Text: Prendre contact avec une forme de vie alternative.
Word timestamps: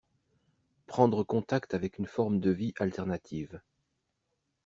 Prendre 0.87 1.23
contact 1.23 1.75
avec 1.75 1.99
une 1.99 2.07
forme 2.07 2.39
de 2.39 2.49
vie 2.49 2.73
alternative. 2.79 3.61